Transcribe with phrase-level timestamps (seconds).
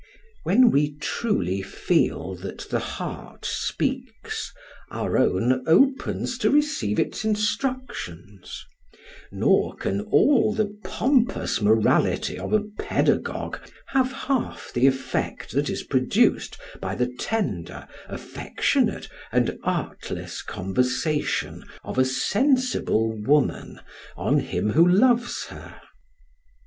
[0.41, 4.51] When we truly feel that the heart speaks,
[4.89, 8.65] our own opens to receive its instructions,
[9.31, 13.57] nor can all the pompous morality of a pedagogue
[13.89, 21.99] have half the effect that is produced by the tender, affectionate, and artless conversation of
[21.99, 23.79] a sensible woman
[24.17, 25.79] on him who loves her.